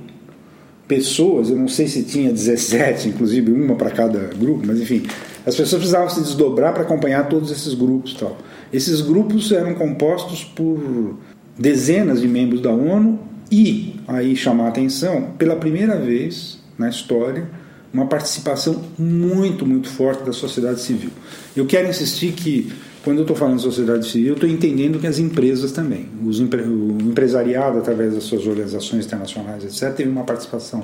pessoas, 0.94 1.50
eu 1.50 1.56
não 1.56 1.66
sei 1.66 1.88
se 1.88 2.04
tinha 2.04 2.30
17, 2.32 3.08
inclusive 3.08 3.50
uma 3.50 3.74
para 3.74 3.90
cada 3.90 4.30
grupo, 4.34 4.64
mas 4.64 4.80
enfim, 4.80 5.02
as 5.44 5.56
pessoas 5.56 5.80
precisavam 5.80 6.08
se 6.08 6.20
desdobrar 6.20 6.72
para 6.72 6.82
acompanhar 6.82 7.28
todos 7.28 7.50
esses 7.50 7.74
grupos 7.74 8.14
tal. 8.14 8.38
Esses 8.72 9.00
grupos 9.00 9.50
eram 9.50 9.74
compostos 9.74 10.44
por 10.44 11.18
dezenas 11.58 12.20
de 12.20 12.28
membros 12.28 12.60
da 12.60 12.70
ONU 12.70 13.18
e, 13.50 13.96
aí 14.06 14.36
chamar 14.36 14.66
a 14.66 14.68
atenção, 14.68 15.32
pela 15.36 15.56
primeira 15.56 15.98
vez 15.98 16.58
na 16.78 16.88
história, 16.88 17.48
uma 17.92 18.06
participação 18.06 18.82
muito, 18.96 19.66
muito 19.66 19.88
forte 19.88 20.24
da 20.24 20.32
sociedade 20.32 20.80
civil. 20.80 21.10
Eu 21.56 21.66
quero 21.66 21.88
insistir 21.88 22.32
que, 22.32 22.72
quando 23.04 23.18
eu 23.18 23.22
estou 23.22 23.36
falando 23.36 23.56
de 23.56 23.62
sociedade 23.62 24.08
civil, 24.08 24.28
eu 24.28 24.34
estou 24.34 24.48
entendendo 24.48 24.98
que 24.98 25.06
as 25.06 25.18
empresas 25.18 25.72
também, 25.72 26.06
empre 26.24 26.62
o 26.62 26.96
empresariado, 27.02 27.78
através 27.78 28.14
das 28.14 28.24
suas 28.24 28.46
organizações 28.46 29.04
internacionais, 29.04 29.62
etc., 29.62 29.94
teve 29.94 30.08
uma 30.08 30.24
participação 30.24 30.82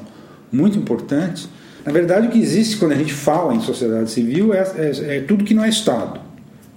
muito 0.52 0.78
importante. 0.78 1.48
Na 1.84 1.90
verdade, 1.90 2.28
o 2.28 2.30
que 2.30 2.38
existe 2.38 2.76
quando 2.76 2.92
a 2.92 2.96
gente 2.96 3.14
fala 3.14 3.54
em 3.54 3.60
sociedade 3.60 4.10
civil 4.10 4.52
é, 4.52 4.58
é, 4.76 5.16
é 5.16 5.20
tudo 5.20 5.44
que 5.44 5.54
não 5.54 5.64
é 5.64 5.70
Estado. 5.70 6.20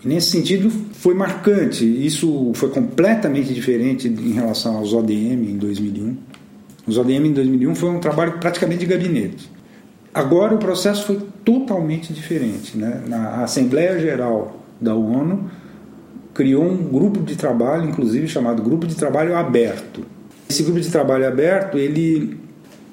E 0.04 0.08
nesse 0.08 0.32
sentido, 0.32 0.70
foi 0.94 1.14
marcante. 1.14 1.86
Isso 1.86 2.52
foi 2.56 2.70
completamente 2.70 3.54
diferente 3.54 4.08
em 4.08 4.32
relação 4.32 4.78
aos 4.78 4.94
ODM 4.94 5.44
em 5.44 5.58
2001. 5.58 6.18
Os 6.88 6.98
ODM 6.98 7.28
em 7.28 7.34
2001 7.34 7.76
foi 7.76 7.90
um 7.90 8.00
trabalho 8.00 8.40
praticamente 8.40 8.80
de 8.80 8.86
gabinete. 8.86 9.52
Agora 10.14 10.56
o 10.56 10.58
processo 10.58 11.06
foi 11.06 11.20
totalmente 11.44 12.14
diferente. 12.14 12.78
Né? 12.78 13.02
Na 13.08 13.44
Assembleia 13.44 14.00
Geral 14.00 14.63
da 14.84 14.94
ONU 14.94 15.50
criou 16.34 16.64
um 16.64 16.78
grupo 16.78 17.22
de 17.22 17.36
trabalho, 17.36 17.90
inclusive 17.90 18.28
chamado 18.28 18.62
Grupo 18.62 18.88
de 18.88 18.96
Trabalho 18.96 19.36
Aberto. 19.36 20.04
Esse 20.50 20.64
grupo 20.64 20.80
de 20.80 20.90
trabalho 20.90 21.28
aberto 21.28 21.78
ele 21.78 22.38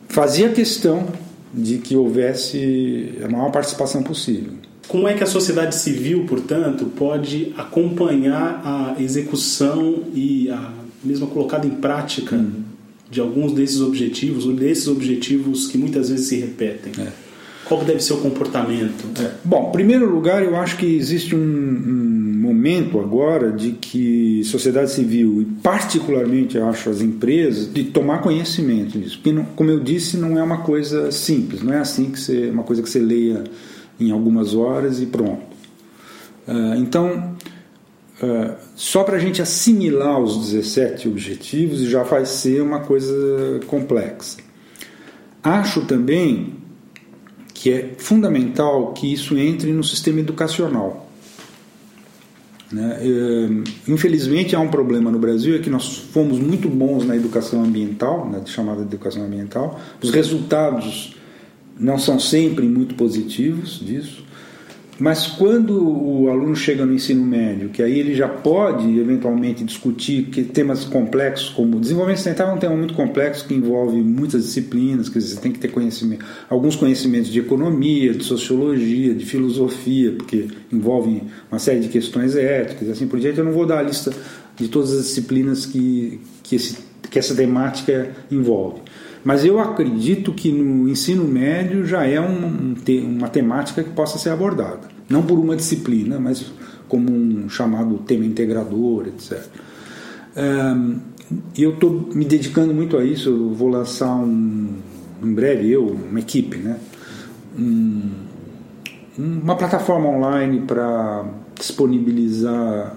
fazia 0.09 0.51
questão 0.51 1.07
de 1.53 1.79
que 1.79 1.97
houvesse 1.97 3.19
a 3.25 3.29
maior 3.29 3.51
participação 3.51 4.03
possível. 4.03 4.53
Como 4.89 5.07
é 5.09 5.15
que 5.15 5.23
a 5.23 5.27
sociedade 5.27 5.75
civil, 5.75 6.25
portanto, 6.27 6.87
pode 6.87 7.53
acompanhar 7.57 8.63
a 8.65 9.03
execução 9.03 10.05
e 10.15 10.51
a 10.51 10.73
mesma 11.05 11.27
colocada 11.27 11.67
em 11.67 11.71
prática 11.71 12.37
uhum 12.37 12.71
de 13.11 13.21
alguns 13.21 13.53
desses 13.53 13.81
objetivos, 13.81 14.47
ou 14.47 14.53
desses 14.53 14.87
objetivos 14.87 15.67
que 15.67 15.77
muitas 15.77 16.09
vezes 16.09 16.29
se 16.29 16.37
repetem? 16.37 16.93
É. 16.99 17.09
Qual 17.71 17.85
deve 17.85 18.01
ser 18.01 18.15
o 18.15 18.17
comportamento? 18.17 19.07
É. 19.23 19.31
Bom, 19.45 19.69
em 19.69 19.71
primeiro 19.73 20.13
lugar, 20.13 20.43
eu 20.43 20.57
acho 20.57 20.77
que 20.77 20.85
existe 20.85 21.37
um, 21.37 21.39
um, 21.39 22.41
momento 22.41 22.99
agora 22.99 23.53
de 23.53 23.71
que 23.71 24.43
sociedade 24.43 24.91
civil, 24.91 25.41
e 25.41 25.45
particularmente 25.45 26.59
acho 26.59 26.91
as 26.91 27.01
empresas, 27.01 27.73
de 27.73 27.85
tomar 27.85 28.23
conhecimento 28.23 28.99
disso. 28.99 29.19
Porque, 29.19 29.31
não, 29.31 29.45
como 29.45 29.71
eu 29.71 29.79
disse, 29.79 30.17
não 30.17 30.37
é 30.37 30.43
uma 30.43 30.63
coisa 30.63 31.13
simples, 31.13 31.63
não 31.63 31.73
é 31.73 31.79
assim 31.79 32.11
que 32.11 32.19
você, 32.19 32.51
uma 32.51 32.65
coisa 32.65 32.83
que 32.83 32.91
você 32.91 32.99
leia 32.99 33.45
em 34.01 34.11
algumas 34.11 34.53
horas 34.53 35.01
e 35.01 35.07
pronto. 35.07 35.43
Uh, 36.49 36.75
então, 36.77 37.37
Uh, 38.23 38.55
só 38.77 39.03
para 39.03 39.17
a 39.17 39.19
gente 39.19 39.41
assimilar 39.41 40.21
os 40.21 40.51
17 40.51 41.09
objetivos 41.09 41.81
já 41.81 42.03
vai 42.03 42.27
ser 42.27 42.61
uma 42.61 42.81
coisa 42.81 43.15
complexa. 43.67 44.37
Acho 45.43 45.87
também 45.87 46.60
que 47.61 47.71
é 47.71 47.95
fundamental 47.99 48.95
que 48.95 49.13
isso 49.13 49.37
entre 49.37 49.71
no 49.71 49.85
sistema 49.85 50.19
educacional. 50.21 51.11
Né? 52.73 52.99
Uh, 53.03 53.65
infelizmente 53.87 54.57
há 54.57 54.61
um 54.61 54.69
problema 54.69 55.11
no 55.11 55.19
Brasil 55.19 55.57
é 55.57 55.59
que 55.59 55.69
nós 55.69 55.99
fomos 55.99 56.39
muito 56.39 56.71
bons 56.71 57.05
na 57.05 57.15
educação 57.15 57.63
ambiental, 57.63 58.27
né, 58.31 58.41
chamada 58.47 58.81
educação 58.81 59.25
ambiental. 59.25 59.79
Os 60.03 60.09
resultados 60.09 61.15
não 61.79 61.99
são 61.99 62.19
sempre 62.19 62.67
muito 62.67 62.95
positivos 62.95 63.79
disso. 63.79 64.25
Mas 65.01 65.27
quando 65.27 65.83
o 65.83 66.29
aluno 66.29 66.55
chega 66.55 66.85
no 66.85 66.93
ensino 66.93 67.25
médio, 67.25 67.71
que 67.71 67.83
aí 67.83 67.99
ele 67.99 68.15
já 68.15 68.29
pode 68.29 68.99
eventualmente 68.99 69.65
discutir 69.65 70.25
temas 70.53 70.85
complexos 70.85 71.49
como 71.49 71.81
desenvolvimento 71.81 72.19
sustentável 72.19 72.53
é 72.53 72.57
um 72.57 72.61
tema 72.61 72.77
muito 72.77 72.93
complexo 72.93 73.49
que 73.49 73.55
envolve 73.55 73.97
muitas 74.03 74.45
disciplinas, 74.45 75.09
que 75.09 75.19
você 75.19 75.41
tem 75.41 75.53
que 75.53 75.59
ter 75.59 75.69
conhecimento, 75.69 76.27
alguns 76.51 76.77
conhecimentos 76.77 77.31
de 77.31 77.39
economia, 77.39 78.13
de 78.13 78.23
sociologia, 78.23 79.15
de 79.15 79.25
filosofia, 79.25 80.13
porque 80.13 80.49
envolvem 80.71 81.23
uma 81.51 81.59
série 81.59 81.81
de 81.81 81.89
questões 81.89 82.37
éticas 82.37 82.91
assim 82.91 83.07
por 83.07 83.19
diante. 83.19 83.39
Eu 83.39 83.45
não 83.47 83.53
vou 83.53 83.65
dar 83.65 83.79
a 83.79 83.83
lista 83.83 84.13
de 84.55 84.69
todas 84.69 84.93
as 84.93 85.07
disciplinas 85.07 85.65
que, 85.65 86.21
que, 86.43 86.57
esse, 86.57 86.77
que 87.11 87.19
essa 87.19 87.35
temática 87.35 88.11
envolve. 88.31 88.83
Mas 89.23 89.45
eu 89.45 89.61
acredito 89.61 90.33
que 90.33 90.51
no 90.51 90.89
ensino 90.89 91.25
médio 91.25 91.85
já 91.85 92.07
é 92.07 92.21
um, 92.21 92.75
uma 93.05 93.29
temática 93.29 93.83
que 93.83 93.91
possa 93.91 94.19
ser 94.19 94.31
abordada. 94.31 94.89
Não 95.09 95.23
por 95.23 95.39
uma 95.39 95.57
disciplina, 95.57 96.19
mas 96.19 96.53
como 96.89 97.11
um 97.13 97.49
chamado 97.49 97.99
tema 97.99 98.25
integrador, 98.25 99.07
etc. 99.09 99.45
E 101.57 101.63
eu 101.63 101.75
estou 101.75 102.09
me 102.15 102.25
dedicando 102.25 102.75
muito 102.75 102.97
a 102.97 103.05
isso. 103.05 103.29
Eu 103.29 103.51
vou 103.55 103.69
lançar 103.69 104.15
um, 104.15 104.77
em 105.23 105.33
breve, 105.33 105.71
eu, 105.71 105.87
uma 105.87 106.19
equipe, 106.19 106.57
né? 106.57 106.79
Um, 107.59 108.11
uma 109.19 109.55
plataforma 109.55 110.09
online 110.09 110.63
para 110.63 111.27
disponibilizar 111.55 112.97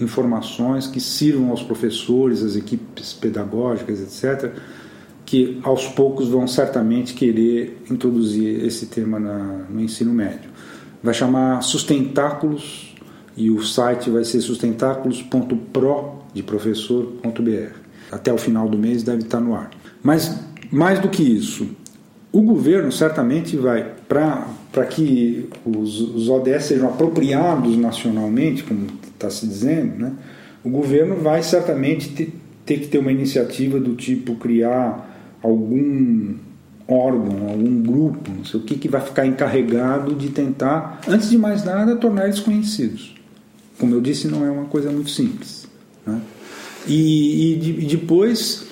informações 0.00 0.86
que 0.86 1.00
sirvam 1.00 1.50
aos 1.50 1.62
professores, 1.62 2.42
às 2.42 2.56
equipes 2.56 3.12
pedagógicas, 3.12 4.00
etc., 4.00 4.52
que 5.24 5.58
aos 5.62 5.86
poucos 5.86 6.28
vão 6.28 6.46
certamente 6.46 7.14
querer 7.14 7.82
introduzir 7.90 8.64
esse 8.64 8.86
tema 8.86 9.18
na, 9.18 9.66
no 9.70 9.80
ensino 9.80 10.12
médio. 10.12 10.50
Vai 11.02 11.14
chamar 11.14 11.62
Sustentáculos 11.62 12.94
e 13.36 13.50
o 13.50 13.62
site 13.62 14.10
vai 14.10 14.24
ser 14.24 14.40
sustentáculos.pro 14.40 16.12
de 16.32 16.42
professor.br. 16.42 17.76
Até 18.10 18.32
o 18.32 18.38
final 18.38 18.68
do 18.68 18.78
mês 18.78 19.02
deve 19.02 19.22
estar 19.22 19.40
no 19.40 19.54
ar. 19.54 19.70
Mas 20.02 20.38
mais 20.70 20.98
do 20.98 21.08
que 21.08 21.22
isso, 21.22 21.68
o 22.32 22.42
governo 22.42 22.90
certamente 22.90 23.56
vai, 23.56 23.92
para 24.08 24.84
que 24.90 25.48
os, 25.64 26.00
os 26.00 26.28
ODS 26.28 26.64
sejam 26.64 26.88
apropriados 26.88 27.76
nacionalmente, 27.76 28.64
como 28.64 28.86
está 29.06 29.30
se 29.30 29.46
dizendo, 29.46 29.98
né, 29.98 30.12
o 30.64 30.70
governo 30.70 31.16
vai 31.16 31.42
certamente 31.42 32.32
ter 32.64 32.80
que 32.80 32.88
ter 32.88 32.98
uma 32.98 33.12
iniciativa 33.12 33.78
do 33.78 33.94
tipo 33.94 34.34
criar 34.36 35.13
algum 35.44 36.34
órgão, 36.88 37.48
algum 37.48 37.82
grupo, 37.82 38.30
não 38.34 38.44
sei 38.44 38.60
o 38.60 38.62
que, 38.62 38.76
que 38.76 38.88
vai 38.88 39.00
ficar 39.00 39.26
encarregado 39.26 40.14
de 40.14 40.30
tentar, 40.30 41.00
antes 41.06 41.30
de 41.30 41.38
mais 41.38 41.64
nada, 41.64 41.96
tornar 41.96 42.24
eles 42.24 42.40
conhecidos. 42.40 43.14
Como 43.78 43.94
eu 43.94 44.00
disse, 44.00 44.26
não 44.26 44.44
é 44.44 44.50
uma 44.50 44.64
coisa 44.64 44.90
muito 44.90 45.10
simples. 45.10 45.68
Né? 46.06 46.20
E, 46.86 47.54
e, 47.54 47.84
e 47.84 47.86
depois, 47.86 48.66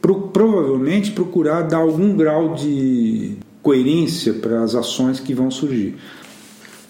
pro, 0.00 0.28
provavelmente, 0.28 1.10
procurar 1.10 1.62
dar 1.62 1.78
algum 1.78 2.16
grau 2.16 2.54
de 2.54 3.36
coerência 3.62 4.34
para 4.34 4.62
as 4.62 4.74
ações 4.74 5.20
que 5.20 5.34
vão 5.34 5.50
surgir. 5.50 5.96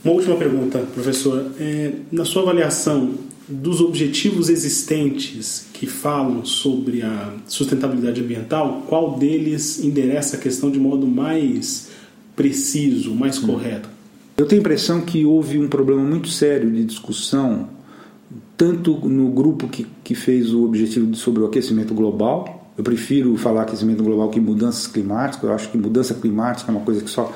Uma 0.04 0.14
última 0.14 0.36
pergunta, 0.36 0.80
professor. 0.94 1.52
É, 1.60 1.92
na 2.10 2.24
sua 2.24 2.42
avaliação, 2.42 3.14
dos 3.48 3.80
objetivos 3.80 4.48
existentes 4.48 5.66
que 5.72 5.86
falam 5.86 6.44
sobre 6.44 7.02
a 7.02 7.34
sustentabilidade 7.46 8.20
ambiental, 8.20 8.84
qual 8.88 9.18
deles 9.18 9.82
endereça 9.82 10.36
a 10.36 10.38
questão 10.38 10.70
de 10.70 10.78
modo 10.78 11.06
mais 11.06 11.88
preciso, 12.36 13.14
mais 13.14 13.42
hum. 13.42 13.46
correto? 13.46 13.88
Eu 14.36 14.46
tenho 14.46 14.60
a 14.60 14.62
impressão 14.62 15.00
que 15.02 15.24
houve 15.24 15.58
um 15.58 15.68
problema 15.68 16.02
muito 16.02 16.28
sério 16.28 16.70
de 16.70 16.84
discussão, 16.84 17.68
tanto 18.56 18.96
no 19.08 19.28
grupo 19.30 19.68
que, 19.68 19.86
que 20.02 20.14
fez 20.14 20.54
o 20.54 20.64
objetivo 20.64 21.14
sobre 21.14 21.42
o 21.42 21.46
aquecimento 21.46 21.92
global. 21.92 22.72
Eu 22.76 22.82
prefiro 22.82 23.36
falar 23.36 23.62
aquecimento 23.62 24.02
global 24.02 24.30
que 24.30 24.40
mudanças 24.40 24.86
climáticas. 24.86 25.44
Eu 25.44 25.54
acho 25.54 25.68
que 25.68 25.76
mudança 25.76 26.14
climática 26.14 26.72
é 26.72 26.74
uma 26.74 26.84
coisa 26.84 27.02
que 27.02 27.10
só 27.10 27.30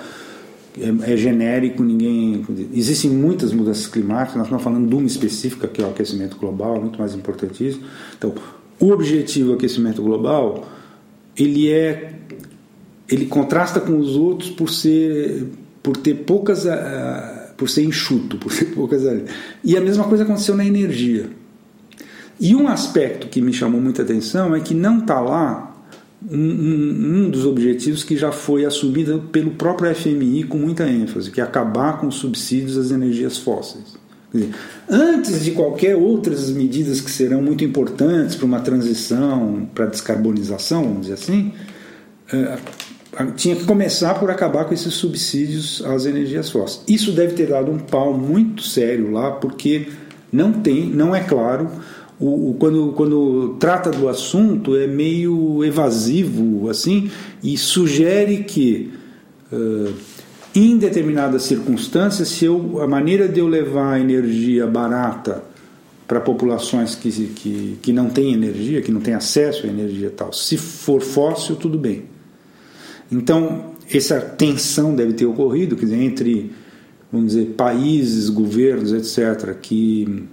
é, 0.80 1.12
é 1.12 1.16
genérico, 1.16 1.83
ninguém. 1.83 2.45
Existem 2.73 3.11
muitas 3.11 3.52
mudanças 3.52 3.87
climáticas, 3.87 4.37
nós 4.37 4.47
estamos 4.47 4.62
falando 4.62 4.88
de 4.88 4.95
uma 4.95 5.06
específica, 5.06 5.66
que 5.66 5.80
é 5.80 5.85
o 5.85 5.90
aquecimento 5.90 6.37
global, 6.37 6.80
muito 6.80 6.99
mais 6.99 7.14
importante 7.14 7.66
isso. 7.66 7.80
Então, 8.16 8.35
o 8.78 8.90
objetivo 8.90 9.49
do 9.49 9.54
aquecimento 9.54 10.02
global, 10.02 10.68
ele 11.37 11.71
é. 11.71 12.14
ele 13.09 13.26
contrasta 13.26 13.80
com 13.80 13.99
os 13.99 14.16
outros 14.16 14.50
por 14.50 14.71
ser. 14.71 15.47
por 15.83 15.97
ter 15.97 16.14
poucas. 16.25 16.64
Uh, 16.64 17.47
por 17.56 17.71
ser 17.71 17.85
enxuto, 17.85 18.37
por 18.38 18.52
ter 18.52 18.66
poucas. 18.66 19.02
E 19.64 19.76
a 19.76 19.80
mesma 19.80 20.04
coisa 20.04 20.25
aconteceu 20.25 20.54
na 20.54 20.64
energia. 20.64 21.30
E 22.38 22.54
um 22.54 22.68
aspecto 22.68 23.28
que 23.28 23.40
me 23.40 23.52
chamou 23.52 23.80
muita 23.80 24.02
atenção 24.02 24.54
é 24.54 24.61
que 24.61 24.75
não 24.75 24.99
está 24.99 25.21
lá 25.21 25.65
um, 26.30 27.25
um, 27.26 27.30
dos 27.30 27.44
objetivos 27.44 28.02
que 28.02 28.16
já 28.16 28.32
foi 28.32 28.64
assumido 28.64 29.28
pelo 29.30 29.52
próprio 29.52 29.94
FMI 29.94 30.44
com 30.44 30.58
muita 30.58 30.88
ênfase, 30.88 31.30
que 31.30 31.40
é 31.40 31.44
acabar 31.44 32.00
com 32.00 32.06
os 32.06 32.16
subsídios 32.16 32.76
às 32.76 32.90
energias 32.90 33.38
fósseis. 33.38 33.96
Dizer, 34.32 34.50
antes 34.88 35.44
de 35.44 35.52
qualquer 35.52 35.94
outras 35.94 36.50
medidas 36.50 37.00
que 37.00 37.11
serão 37.11 37.42
muito 37.42 37.64
importantes 37.64 38.35
para 38.35 38.46
uma 38.46 38.61
transição, 38.61 39.68
para 39.75 39.85
a 39.85 39.88
descarbonização, 39.88 40.82
vamos 40.82 41.02
dizer 41.02 41.14
assim, 41.14 41.52
é, 42.32 42.58
tinha 43.37 43.54
que 43.56 43.64
começar 43.64 44.14
por 44.14 44.30
acabar 44.30 44.64
com 44.64 44.75
esses 44.75 44.94
subsídios 44.94 45.82
às 45.85 46.06
energias 46.06 46.50
fósseis. 46.50 46.82
Isso 46.88 47.12
deve 47.12 47.35
ter 47.35 47.46
dado 47.49 47.70
um 47.70 47.78
pau 47.78 48.12
muito 48.12 48.62
sério 48.62 49.11
lá, 49.12 49.30
porque 49.32 49.88
não 50.32 50.52
tem, 50.52 50.87
não 50.87 51.14
é 51.14 51.20
claro 51.20 51.70
o, 52.18 52.50
o, 52.50 52.54
quando, 52.54 52.92
quando 52.92 53.56
trata 53.61 53.90
do 53.90 54.08
assunto 54.08 54.75
é 54.76 54.87
meio 54.87 55.62
evasivo 55.64 56.70
assim 56.70 57.11
e 57.42 57.56
sugere 57.58 58.44
que 58.44 58.92
uh, 59.52 59.92
em 60.54 60.78
determinadas 60.78 61.42
circunstâncias 61.42 62.28
se 62.28 62.46
eu, 62.46 62.80
a 62.80 62.87
maneira 62.87 63.28
de 63.28 63.40
eu 63.40 63.46
levar 63.46 64.00
energia 64.00 64.66
barata 64.66 65.44
para 66.06 66.20
populações 66.20 66.94
que, 66.94 67.11
que, 67.11 67.78
que 67.82 67.92
não 67.92 68.08
têm 68.08 68.32
energia, 68.32 68.80
que 68.80 68.92
não 68.92 69.00
têm 69.00 69.14
acesso 69.14 69.66
à 69.66 69.68
energia 69.68 70.11
tal, 70.11 70.32
se 70.32 70.56
for 70.56 71.02
fóssil, 71.02 71.56
tudo 71.56 71.76
bem. 71.76 72.04
Então, 73.11 73.73
essa 73.92 74.20
tensão 74.20 74.94
deve 74.94 75.12
ter 75.12 75.26
ocorrido 75.26 75.76
quer 75.76 75.87
dizer, 75.87 76.00
entre, 76.00 76.52
vamos 77.12 77.35
dizer, 77.35 77.54
países, 77.56 78.30
governos, 78.30 78.92
etc., 78.92 79.54
que 79.61 80.25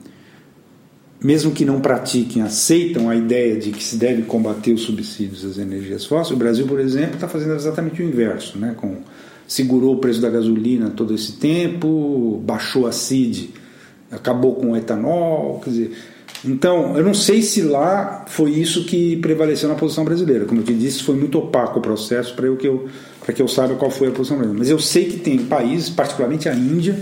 mesmo 1.23 1.51
que 1.51 1.63
não 1.63 1.79
pratiquem, 1.79 2.41
aceitam 2.41 3.09
a 3.09 3.15
ideia 3.15 3.57
de 3.57 3.71
que 3.71 3.83
se 3.83 3.95
deve 3.95 4.23
combater 4.23 4.73
os 4.73 4.81
subsídios 4.81 5.45
às 5.45 5.57
energias 5.57 6.05
fósseis. 6.05 6.35
O 6.35 6.37
Brasil, 6.37 6.67
por 6.67 6.79
exemplo, 6.79 7.15
está 7.15 7.27
fazendo 7.27 7.53
exatamente 7.53 8.01
o 8.01 8.05
inverso, 8.05 8.57
né? 8.57 8.75
Com, 8.75 8.97
segurou 9.47 9.95
o 9.95 9.99
preço 9.99 10.21
da 10.21 10.29
gasolina 10.29 10.89
todo 10.89 11.13
esse 11.13 11.33
tempo, 11.33 12.41
baixou 12.45 12.85
a 12.85 12.91
CID, 12.91 13.51
acabou 14.11 14.55
com 14.55 14.71
o 14.71 14.77
etanol, 14.77 15.61
quer 15.63 15.69
dizer, 15.69 15.91
então, 16.45 16.97
eu 16.97 17.03
não 17.05 17.13
sei 17.13 17.41
se 17.41 17.61
lá 17.61 18.25
foi 18.27 18.51
isso 18.51 18.83
que 18.83 19.15
prevaleceu 19.17 19.69
na 19.69 19.75
posição 19.75 20.03
brasileira. 20.03 20.43
Como 20.43 20.59
eu 20.59 20.65
te 20.65 20.73
disse, 20.73 21.01
foi 21.01 21.15
muito 21.15 21.37
opaco 21.37 21.79
o 21.79 21.81
processo 21.81 22.35
para 22.35 22.53
que 22.55 22.67
eu 22.67 22.89
para 23.23 23.33
que 23.33 23.41
eu 23.41 23.47
saiba 23.47 23.75
qual 23.75 23.89
foi 23.89 24.09
a 24.09 24.11
posição 24.11 24.35
brasileira. 24.35 24.59
Mas 24.59 24.69
eu 24.69 24.77
sei 24.77 25.05
que 25.05 25.17
tem 25.17 25.37
países, 25.45 25.89
particularmente 25.89 26.49
a 26.49 26.53
Índia, 26.53 26.99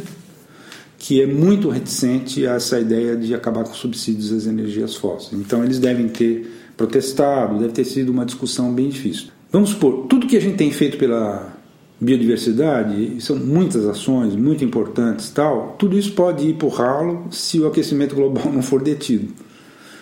que 1.02 1.20
é 1.20 1.26
muito 1.26 1.68
reticente 1.68 2.46
a 2.46 2.54
essa 2.54 2.80
ideia 2.80 3.18
de 3.18 3.34
acabar 3.34 3.64
com 3.64 3.74
subsídios 3.74 4.32
às 4.32 4.46
energias 4.46 4.96
fósseis. 4.96 5.34
Então 5.42 5.64
eles 5.64 5.80
devem 5.80 6.08
ter 6.08 6.48
protestado, 6.78 7.58
deve 7.58 7.74
ter 7.74 7.86
sido 7.86 8.10
uma 8.10 8.24
discussão 8.24 8.72
bem 8.72 8.88
difícil. 8.88 9.30
Vamos 9.52 9.72
supor, 9.72 10.06
tudo 10.06 10.28
que 10.28 10.38
a 10.38 10.40
gente 10.40 10.58
tem 10.58 10.70
feito 10.72 11.00
pela 11.00 11.58
biodiversidade, 12.00 13.20
são 13.20 13.36
muitas 13.36 13.88
ações 13.88 14.36
muito 14.36 14.64
importantes, 14.64 15.32
tal, 15.32 15.76
tudo 15.80 15.98
isso 15.98 16.12
pode 16.12 16.48
ir 16.48 16.54
por 16.54 16.70
ralo 16.70 17.26
se 17.32 17.60
o 17.60 17.66
aquecimento 17.66 18.14
global 18.14 18.54
não 18.54 18.62
for 18.62 18.84
detido. 18.84 19.34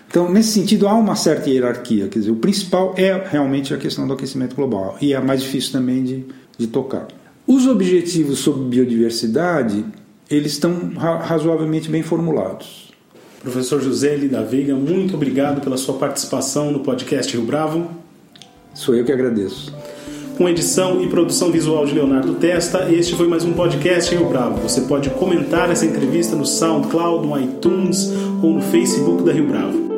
Então, 0.06 0.30
nesse 0.30 0.52
sentido, 0.52 0.86
há 0.86 0.94
uma 0.96 1.16
certa 1.16 1.50
hierarquia. 1.50 2.10
Quer 2.10 2.20
dizer, 2.20 2.32
o 2.32 2.36
principal 2.36 2.94
é 2.98 3.26
realmente 3.30 3.74
a 3.74 3.78
questão 3.78 4.06
do 4.06 4.14
aquecimento 4.14 4.54
global 4.54 4.98
e 5.00 5.14
é 5.14 5.22
mais 5.22 5.42
difícil 5.42 5.72
também 5.72 6.04
de, 6.04 6.26
de 6.58 6.68
tocar. 6.68 7.08
Os 7.48 7.68
objetivos 7.68 8.40
sobre 8.40 8.64
biodiversidade 8.66 9.86
eles 10.30 10.54
estão 10.54 10.92
razoavelmente 10.96 11.90
bem 11.90 12.04
formulados. 12.04 12.90
Professor 13.42 13.82
José 13.82 14.16
Lida 14.16 14.44
Veiga, 14.44 14.76
muito 14.76 15.16
obrigado 15.16 15.62
pela 15.62 15.78
sua 15.78 15.96
participação 15.96 16.72
no 16.72 16.82
podcast 16.82 17.36
Rio 17.36 17.46
Bravo. 17.46 17.90
Sou 18.74 18.94
eu 18.94 19.04
que 19.06 19.12
agradeço. 19.12 19.74
Com 20.38 20.48
edição 20.48 21.02
e 21.02 21.08
produção 21.08 21.52
visual 21.52 21.86
de 21.86 21.94
Leonardo 21.94 22.36
Testa, 22.36 22.92
este 22.92 23.16
foi 23.16 23.28
mais 23.28 23.44
um 23.44 23.54
podcast 23.54 24.14
Rio 24.14 24.30
Bravo. 24.30 24.62
Você 24.62 24.82
pode 24.82 25.10
comentar 25.12 25.70
essa 25.72 25.86
entrevista 25.86 26.36
no 26.36 26.46
SoundCloud, 26.46 27.26
no 27.26 27.40
iTunes 27.40 28.10
ou 28.42 28.54
no 28.54 28.62
Facebook 28.62 29.24
da 29.24 29.34
Rio 29.34 29.48
Bravo. 29.48 29.89